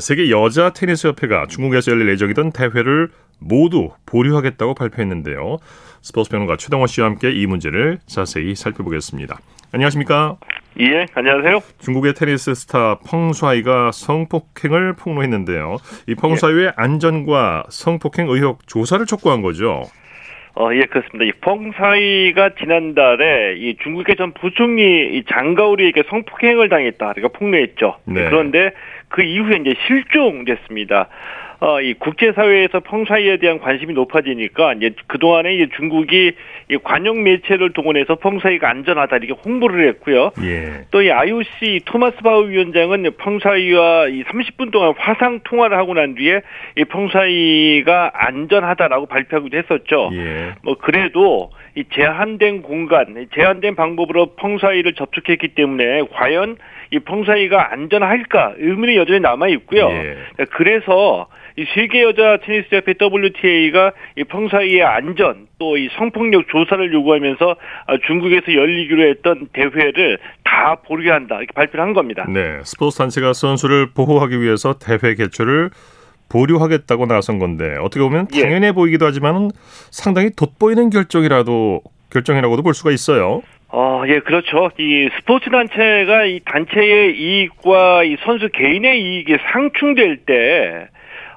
[0.00, 5.58] 세계 여자 테니스 협회가 중국에서 열릴 예정이던 대회를 모두 보류하겠다고 발표했는데요.
[6.02, 9.38] 스포츠 평론가 최동호 씨와 함께 이 문제를 자세히 살펴보겠습니다.
[9.70, 10.36] 안녕하십니까?
[10.80, 11.60] 예, 안녕하세요.
[11.78, 15.76] 중국의 테니스 스타 펑수아이가 성폭행을 폭로했는데요.
[16.08, 19.84] 이 펑수아이의 안전과 성폭행 의혹 조사를 촉구한 거죠.
[20.56, 21.24] 어, 예, 그렇습니다.
[21.24, 27.12] 이 펑사이가 지난달에 이 중국의 전 부총리 이 장가오리에게 성폭행을 당했다.
[27.12, 27.98] 그러니까 폭로했죠.
[28.06, 28.28] 네.
[28.28, 28.72] 그런데
[29.08, 31.08] 그 이후에 이제 실종됐습니다.
[31.64, 36.32] 어, 이 국제사회에서 펑사이에 대한 관심이 높아지니까 이제 그동안에 이제 중국이
[36.70, 40.32] 이 관영 매체를 동원해서 펑사이가 안전하다 이렇게 홍보를 했고요.
[40.42, 40.84] 예.
[40.90, 46.42] 또이 IOC 토마스 바우 위원장은 펑사이와 이 30분 동안 화상 통화를 하고 난 뒤에
[46.76, 50.10] 이 펑사이가 안전하다라고 발표하기도 했었죠.
[50.12, 50.52] 예.
[50.62, 56.56] 뭐 그래도 이 제한된 공간, 제한된 방법으로 펑사이를 접촉했기 때문에 과연
[56.90, 59.88] 이 펑사이가 안전할까 의문이 여전히 남아 있고요.
[59.90, 60.16] 예.
[60.52, 67.56] 그래서 이 세계 여자 테니스 협회 WTA가 이 펑사이의 안전 또 이 성폭력 조사를 요구하면서
[67.86, 72.24] 아, 중국에서 열리기로 했던 대회를 다 보류한다 이렇게 발표를 한 겁니다.
[72.28, 75.70] 네, 스포츠 단체가 선수를 보호하기 위해서 대회 개최를
[76.28, 78.42] 보류하겠다고 나선 건데 어떻게 보면 예.
[78.42, 78.72] 당연해 예.
[78.72, 79.50] 보이기도 하지만
[79.90, 83.42] 상당히 돋보이는 결정이라도 결정이라고도 볼 수가 있어요.
[83.76, 84.70] 어, 예, 그렇죠.
[84.78, 90.86] 이 스포츠 단체가 이 단체의 이익과 이 선수 개인의 이익이 상충될 때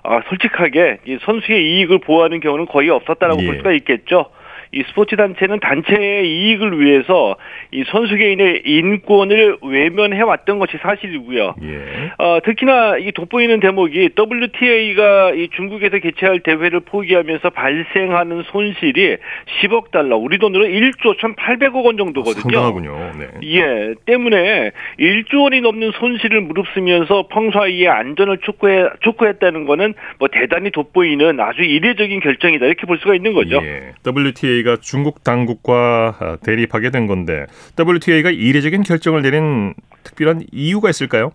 [0.04, 3.45] 아, 솔직하게 이 선수의 이익을 보호하는 경우는 거의 없었다라고 예.
[3.47, 4.30] 볼 수가 있겠죠.
[4.73, 7.36] 이 스포츠 단체는 단체의 이익을 위해서
[7.71, 11.56] 이 선수 개인의 인권을 외면해 왔던 것이 사실이고요.
[11.63, 12.12] 예.
[12.17, 19.17] 어, 특히나 이 돋보이는 대목이 WTA가 이 중국에서 개최할 대회를 포기하면서 발생하는 손실이
[19.62, 22.41] 10억 달러, 우리 돈으로 1조 1,800억 원 정도거든요.
[22.41, 23.12] 상당하군요.
[23.17, 23.27] 네.
[23.43, 31.39] 예, 때문에 1조 원이 넘는 손실을 무릅쓰면서 펑사이의 안전을 촉구해 촉구했다는 거는 뭐 대단히 돋보이는
[31.39, 33.62] 아주 이례적인 결정이다 이렇게 볼 수가 있는 거죠.
[33.63, 33.93] 예.
[34.06, 37.46] WTA WTA가 중국 당국과 아, 대립하게 된 건데
[37.78, 41.32] WTA가 이례적인 결정을 내린 특별한 이유가 있을까요?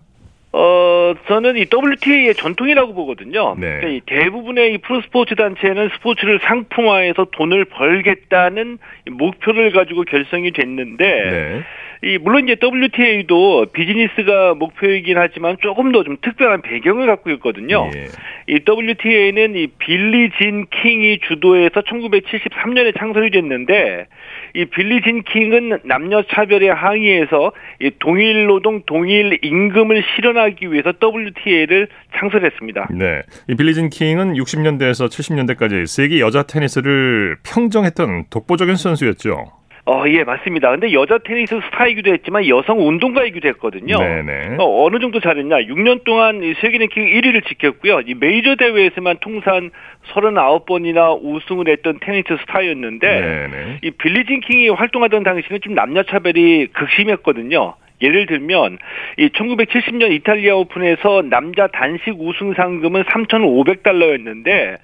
[0.55, 3.55] 어, 저는 이 WTA의 전통이라고 보거든요.
[3.57, 3.79] 네.
[3.79, 8.77] 그러니까 이 대부분의 이 프로스포츠 단체는 스포츠를 상품화해서 돈을 벌겠다는
[9.11, 11.61] 목표를 가지고 결성이 됐는데, 네.
[12.03, 17.89] 이 물론 이제 WTA도 비즈니스가 목표이긴 하지만 조금 더 좀 특별한 배경을 갖고 있거든요.
[17.95, 18.07] 예.
[18.53, 24.07] 이 WTA는 이 빌리 진 킹이 주도해서 1973년에 창설이 됐는데
[24.53, 30.93] 이 빌리 진 킹은 남녀 차별에 항의해서 이 동일 노동 동일 임금을 실현하 기 위해서
[31.01, 32.89] WTA를 창설했습니다.
[32.91, 33.21] 네.
[33.47, 39.62] 이 빌리 진 킹은 60년대에서 70년대까지 세계 여자 테니스를 평정했던 독보적인 선수였죠.
[39.85, 40.71] 어, 예, 맞습니다.
[40.71, 43.97] 근데 여자 테니스 스타이기도 했지만 여성 운동가이기도 했거든요.
[43.97, 44.55] 네네.
[44.57, 45.57] 어, 어느 정도 잘했냐.
[45.63, 48.01] 6년 동안 세계 랭킹 1위를 지켰고요.
[48.07, 49.71] 이 메이저 대회에서만 통산
[50.13, 53.79] 39번이나 우승을 했던 테니스 스타였는데 네네.
[53.83, 57.75] 이 빌리진 킹이 활동하던 당시는 좀 남녀 차별이 극심했거든요.
[58.01, 58.77] 예를 들면
[59.17, 64.77] 이 1970년 이탈리아 오픈에서 남자 단식 우승 상금은 3,500달러였는데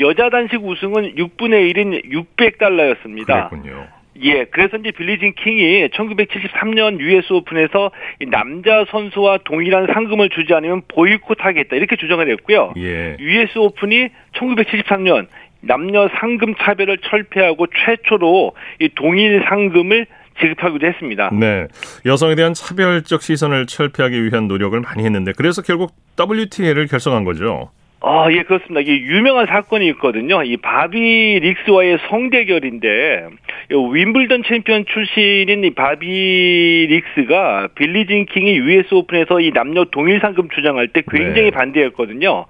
[0.00, 2.04] 여자 단식 우승은 6분의 1인
[2.36, 3.48] 600달러였습니다.
[3.48, 3.86] 그렇군요.
[4.22, 7.90] 예, 그래서 이제 빌리진 킹이 1973년 US 오픈에서
[8.30, 12.74] 남자 선수와 동일한 상금을 주지 않으면 보이콧하겠다 이렇게 주장을 했고요.
[12.76, 13.16] 예.
[13.18, 15.26] US 오픈이 1973년
[15.60, 20.06] 남녀 상금 차별을 철폐하고 최초로 이 동일 상금을
[20.40, 21.30] 지급하기도 했습니다.
[21.32, 21.66] 네.
[22.04, 27.70] 여성에 대한 차별적 시선을 철폐하기 위한 노력을 많이 했는데 그래서 결국 WTA를 결성한 거죠.
[28.06, 28.80] 아, 예, 그렇습니다.
[28.80, 30.42] 이게 유명한 사건이 있거든요.
[30.42, 33.28] 이 바비 릭스와의 성대결인데,
[33.70, 40.88] 윔블던 챔피언 출신인 이 바비 릭스가 빌리진 킹이 US 오픈에서 이 남녀 동일 상금 주장할
[40.88, 41.50] 때 굉장히 네.
[41.50, 42.44] 반대했거든요.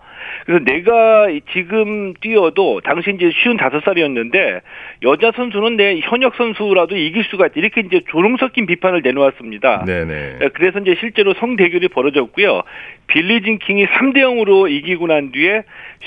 [0.44, 4.60] 그래서 내가 지금 뛰어도 당시 이제 쉬운 다섯 살이었는데
[5.02, 7.54] 여자 선수는 내 현역 선수라도 이길 수가 있다.
[7.56, 9.84] 이렇게 이제 조롱 섞인 비판을 내놓았습니다.
[9.84, 10.38] 네네.
[10.54, 12.62] 그래서 이제 실제로 성대결이 벌어졌고요.
[13.06, 15.62] 빌리 진 킹이 3대 0으로 이기고 난 뒤에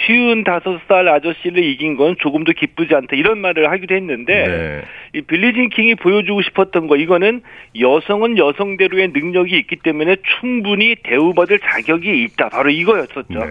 [0.06, 4.82] 쉬운 다섯 살 아저씨를 이긴 건 조금도 기쁘지 않다 이런 말을 하기도 했는데 네.
[5.14, 7.42] 이 빌리 진 킹이 보여주고 싶었던 거 이거는
[7.80, 13.26] 여성은 여성대로의 능력이 있기 때문에 충분히 대우받을 자격이 있다 바로 이거였었죠.
[13.30, 13.46] 네.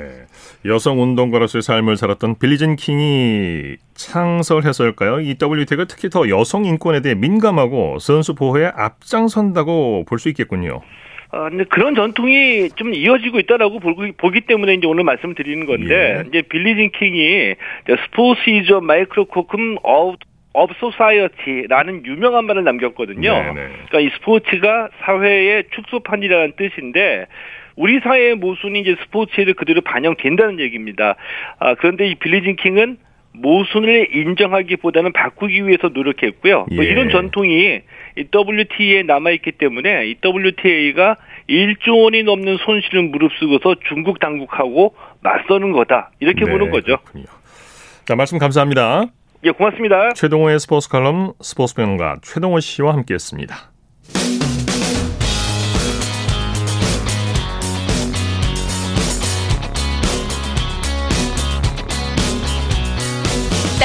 [0.67, 5.21] 여성 운동가로서의 삶을 살았던 빌리진 킹이 창설해서일까요?
[5.21, 10.81] 이 WTA가 특히 더 여성 인권에 대해 민감하고 선수 보호에 앞장선다고 볼 수 있겠군요.
[11.31, 16.25] 아, 근데 그런 전통이 좀 이어지고 있다라고 보기, 보기 때문에 이제 오늘 말씀드리는 건데, 예.
[16.29, 17.55] 이제 빌리진 킹이
[18.05, 20.17] sports is microcosm of
[20.59, 23.31] a society라는 유명한 말을 남겼거든요.
[23.31, 23.53] 네네.
[23.53, 27.27] 그러니까 이 스포츠가 사회의 축소판이라는 뜻인데
[27.77, 31.17] 우리 사회의 모순이 이제 스포츠에도 그대로 반영된다는 얘기입니다.
[31.59, 32.99] 아, 그런데 이 빌리진 킹은
[33.35, 36.67] 모순을 인정하기보다는 바꾸기 위해서 노력했고요.
[36.71, 36.75] 예.
[36.75, 37.83] 뭐 이런 전통이
[38.17, 41.17] 이 WTA에 남아있기 때문에 이 WTA가
[41.49, 46.13] 1조 원이 넘는 손실을 무릅쓰고서 중국 당국하고 맞서는 거다.
[46.21, 46.97] 이렇게 네, 보는 거죠.
[46.99, 47.27] 그렇군요.
[48.07, 49.07] 자, 말씀 감사합니다.
[49.45, 50.15] 예, 고맙습니다.
[50.15, 53.55] 최동호의 스포츠 칼럼 스포츠 평론가 최동호 씨와 함께했습니다.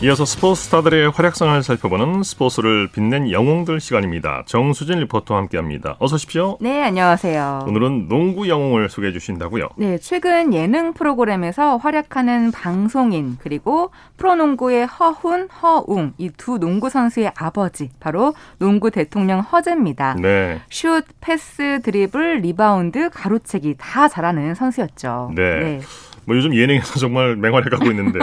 [0.00, 4.44] 이어서 스포츠 스타들의 활약상을 살펴보는 스포츠를 빛낸 영웅들 시간입니다.
[4.46, 5.96] 정수진 리포터와 함께합니다.
[5.98, 6.56] 어서 오십시오.
[6.60, 7.64] 네, 안녕하세요.
[7.66, 9.70] 오늘은 농구 영웅을 소개해 주신다고요?
[9.76, 17.90] 네, 최근 예능 프로그램에서 활약하는 방송인 그리고 프로농구의 허훈, 허웅 이 두 농구 선수의 아버지
[17.98, 20.14] 바로 농구 대통령 허재입니다.
[20.20, 20.60] 네.
[20.70, 25.32] 슛, 패스, 드리블, 리바운드, 가로채기 다 잘하는 선수였죠.
[25.34, 25.58] 네.
[25.58, 25.80] 네.
[26.28, 28.18] 뭐 요즘 예능에서 정말 맹활약 하고 있는데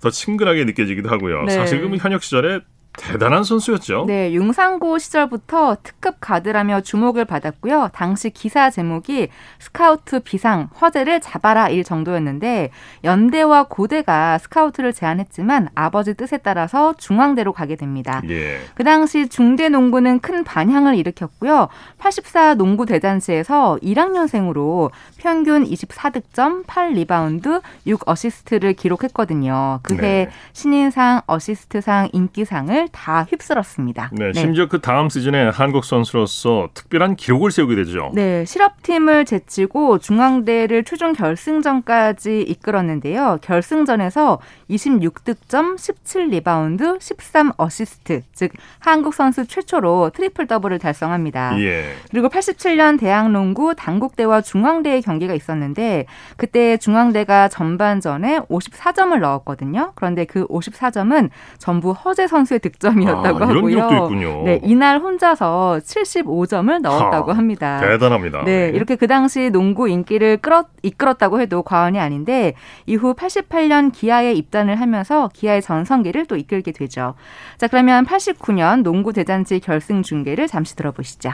[0.00, 1.44] 더 친근하게 느껴지기도 하고요.
[1.44, 1.52] 네.
[1.52, 2.60] 사실 그 현역 시절에
[2.98, 4.04] 대단한 선수였죠.
[4.06, 7.90] 네, 융상고 시절부터 특급 가드라며 주목을 받았고요.
[7.94, 9.28] 당시 기사 제목이
[9.58, 12.70] 스카우트 비상 허재를 잡아라 일 정도였는데
[13.02, 18.20] 연대와 고대가 스카우트를 제안했지만 아버지 뜻에 따라서 중앙대로 가게 됩니다.
[18.28, 18.58] 예.
[18.74, 21.68] 그 당시 중대 농구는 큰 반향을 일으켰고요.
[21.98, 29.80] 84 농구 대단시에서 1학년생으로 평균 24득점, 8리바운드, 6 어시스트를 기록했거든요.
[29.82, 30.30] 그해 네.
[30.52, 34.10] 신인상, 어시스트상, 인기상을 다 휩쓸었습니다.
[34.12, 38.10] 네, 네, 심지어 그 다음 시즌에 한국 선수로서 특별한 기록을 세우게 되죠.
[38.14, 43.38] 네, 실업팀을 제치고 중앙대를 최종 결승전까지 이끌었는데요.
[43.42, 44.40] 결승전에서
[44.70, 51.58] 26득점, 17리바운드, 13어시스트, 즉 한국 선수 최초로 트리플 더블을 달성합니다.
[51.60, 51.94] 예.
[52.10, 59.92] 그리고 87년 대학농구 단국대와 중앙대의 경기가 있었는데 그때 중앙대가 전반전에 54점을 넣었거든요.
[59.94, 64.42] 그런데 그 54점은 전부 허재 선수의 득 득점이었다고 아, 하고요.
[64.44, 67.80] 네, 이날 혼자서 75점을 넣었다고 하, 합니다.
[67.80, 68.44] 대단합니다.
[68.44, 72.54] 네, 네, 이렇게 그 당시 농구 인기를 끌었, 이끌었다고 해도 과언이 아닌데
[72.86, 77.14] 이후 88년 기아에 입단을 하면서 기아의 전성기를 또 이끌게 되죠.
[77.58, 81.30] 자, 그러면 89년 농구 대잔치 결승 중계를 잠시 들어보시죠.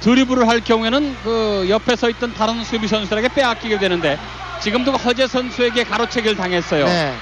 [0.00, 4.18] 드리블을 할 경우에는 그 옆에 서 있던 다른 수비 선수들에게 빼앗기게 되는데
[4.60, 6.84] 지금도 허재 선수에게 가로채기를 당했어요.
[6.86, 7.14] 네.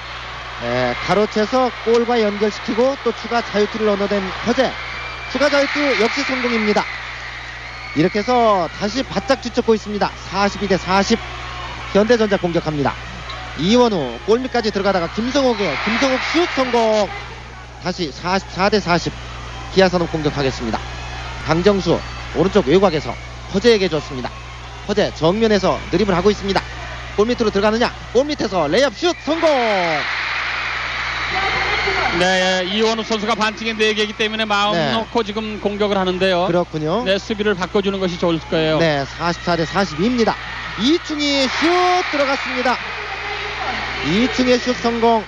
[0.64, 4.70] 예, 가로채서 골과 연결시키고 또 추가 자유투를 얻어낸 허재.
[5.32, 6.84] 추가 자유투 역시 성공입니다.
[7.96, 10.10] 이렇게 해서 다시 바짝 뒤쫓고 있습니다.
[10.30, 11.18] 42 대 40.
[11.92, 12.94] 현대전자 공격합니다.
[13.58, 17.08] 이원우 골밑까지 들어가다가 김성옥의 김성옥 슛 성공.
[17.82, 19.12] 다시 44 대 40.
[19.74, 20.78] 기아산업 공격하겠습니다.
[21.44, 21.98] 강정수
[22.36, 23.14] 오른쪽 외곽에서
[23.52, 24.30] 허재에게 줬습니다.
[24.86, 26.62] 허재 정면에서 드리블을 하고 있습니다.
[27.16, 27.92] 골 밑으로 들어가느냐?
[28.12, 29.50] 골 밑에서 레이업 슛 성공.
[32.18, 34.92] 네, 이원우 선수가 반칙이 4개이기 때문에 마음 네.
[34.92, 36.46] 놓고 지금 공격을 하는데요.
[36.46, 37.04] 그렇군요.
[37.04, 38.78] 네, 수비를 바꿔주는 것이 좋을 거예요.
[38.78, 40.34] 네, 44 대 42입니다.
[40.80, 41.50] 이충희 슛
[42.12, 42.76] 들어갔습니다.
[44.06, 45.24] 이충의 슛 성공.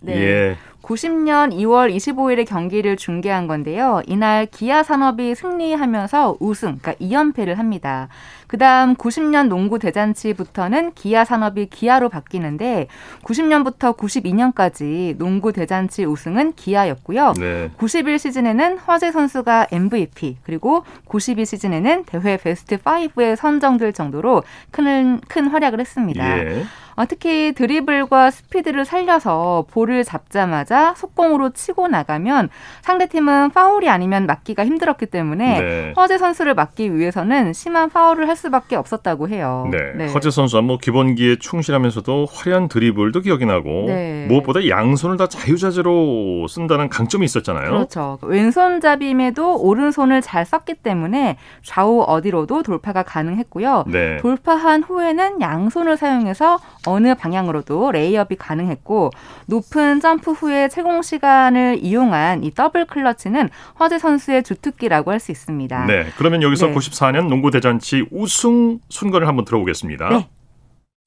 [0.00, 0.16] 네.
[0.16, 0.56] 예.
[0.82, 4.02] 90년 2월 25일에 경기를 중계한 건데요.
[4.06, 8.08] 이날 기아 산업이 승리하면서 우승, 그러니까 2연패를 합니다.
[8.46, 12.86] 그다음 90년 농구 대잔치부터는 기아 산업이 기아로 바뀌는데
[13.24, 17.34] 90년부터 92년까지 농구 대잔치 우승은 기아였고요.
[17.38, 17.70] 네.
[17.76, 25.48] 91 시즌에는 화재 선수가 MVP 그리고 92 시즌에는 대회 베스트 5에 선정될 정도로 큰, 큰
[25.48, 26.38] 활약을 했습니다.
[26.38, 26.64] 예.
[26.96, 32.48] 어, 특히 드리블과 스피드를 살려서 볼을 잡자마자 속공으로 치고 나가면
[32.80, 35.94] 상대팀은 파울이 아니면 막기가 힘들었기 때문에 네.
[35.94, 39.68] 허재 선수를 막기 위해서는 심한 파울을 할 수 밖에 없었다고 해요.
[39.70, 39.78] 네.
[39.96, 40.06] 네.
[40.12, 44.26] 허재 선수は뭐 기본기에 충실하면서도 화려한 드리블도 기억이 나고 네.
[44.28, 47.70] 무엇보다 양손을 다 자유자재로 쓴다는 강점이 있었잖아요.
[47.70, 48.18] 그렇죠.
[48.22, 53.84] 왼손잡임에도 오른손을 잘 썼기 때문에 좌우 어디로도 돌파가 가능했고요.
[53.88, 54.16] 네.
[54.18, 59.10] 돌파한 후에는 양손을 사용해서 어느 방향으로도 레이업이 가능했고
[59.46, 65.86] 높은 점프 후에 체공 시간을 이용한 이 더블 클러치는 허재 선수의 주특기라고 할 수 있습니다.
[65.86, 66.74] 네, 그러면 여기서 네.
[66.74, 70.08] 94년 농구 대잔치 우승 순간을 한번 들어보겠습니다.
[70.08, 70.28] 네.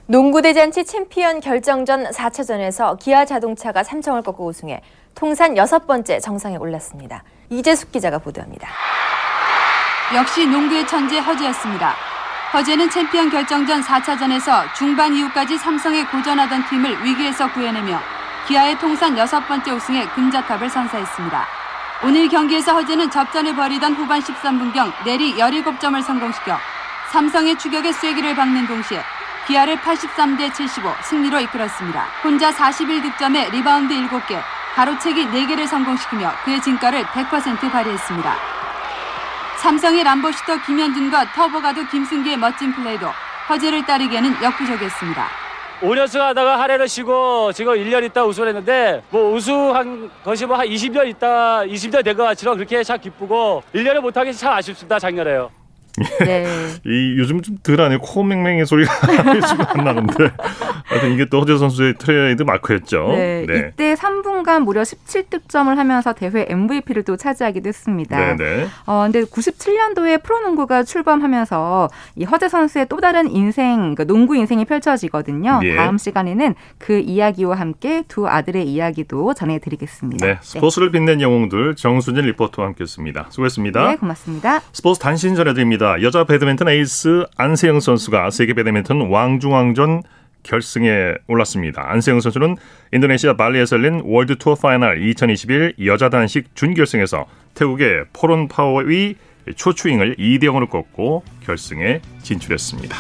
[0.08, 4.82] 농구대잔치 챔피언 결정전 4차전에서 기아 자동차가 삼성을 꺾고 우승해
[5.14, 7.24] 통산 여섯 번째 정상에 올랐습니다.
[7.50, 8.70] 이재숙 기자가 보도합니다.
[10.16, 11.94] 역시 농구의 천재 허재였습니다.
[12.54, 18.00] 허재는 챔피언 결정전 4차전에서 중반 이후까지 삼성에 고전하던 팀을 위기에서 구해내며
[18.48, 21.48] 기아의 통산 여섯 번째 우승에 금자탑을 선사했습니다.
[22.04, 26.58] 오늘 경기에서 허재는 접전을 벌이던 후반 13분경 내리 17점을 성공시켜
[27.12, 29.02] 삼성의 추격에 쐐기를 박는 동시에
[29.48, 32.06] 기아를 83대 75 승리로 이끌었습니다.
[32.24, 34.40] 혼자 41득점에 리바운드 7개,
[34.76, 38.36] 가로채기 4개를 성공시키며 그의 진가를 100% 발휘했습니다.
[39.58, 43.08] 삼성의 람보슈터 김현준과 터보가도 김승기의 멋진 플레이도
[43.50, 45.28] 허재를 따르기에는 역부족이었습니다.
[45.82, 51.62] 5년승 하다가 하래를 쉬고 지금 1년 있다 우승했는데 뭐 우승한 것이 뭐 한 20년 있다
[51.62, 55.50] 20년 된 것 같지만 그렇게 참 기쁘고 1년에 못하기 참 아쉽습니다 작년에요.
[56.26, 56.46] 네.
[56.86, 58.92] 이 요즘 좀 덜하네 코맹맹의 소리가
[59.74, 60.32] 안 나는데
[60.86, 63.10] 하여튼 이게 또 허재 선수의 트레이드 마크였죠.
[63.10, 63.72] 네, 네.
[63.74, 68.18] 이때 3분간 무려 17득점을 하면서 대회 MVP를 또 차지하기도 했습니다.
[68.18, 68.68] 네, 네.
[68.86, 75.62] 어, 근데 97년도에 프로농구가 출범하면서 이 허재 선수의 또 다른 인생, 그러니까 농구 인생이 펼쳐지거든요.
[75.64, 75.76] 예.
[75.76, 80.26] 다음 시간에는 그 이야기와 함께 두 아들의 이야기도 전해드리겠습니다.
[80.26, 83.28] 네, 스포츠를 빛낸 영웅들 정수진 리포터와 함께했습니다.
[83.30, 83.88] 수고했습니다.
[83.88, 84.62] 네, 고맙습니다.
[84.72, 86.02] 스포츠 단신 전해드립 니다.
[86.02, 90.04] 여자 배드민턴 에이스 안세영 선수가 세계 배드민턴 왕중왕전
[90.44, 91.90] 결승에 올랐습니다.
[91.90, 92.58] 안세영 선수는
[92.92, 97.26] 인도네시아 발리에서 열린 월드 투어 파이널 2021 여자 단식 준결승에서
[97.56, 99.16] 태국의 포른파위
[99.56, 102.96] 초추웡을 2대 0으로 꺾고 결승에 진출했습니다.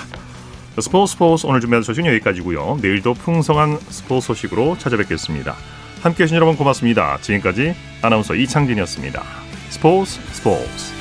[0.79, 2.79] 스포츠 스포츠 오늘 준비한 소식은 여기까지고요.
[2.81, 5.53] 내일도 풍성한 스포츠 소식으로 찾아뵙겠습니다.
[6.01, 7.17] 함께해 주신 여러분 고맙습니다.
[7.19, 9.21] 지금까지 아나운서 이창진이었습니다.
[9.69, 10.98] 스포츠 스포츠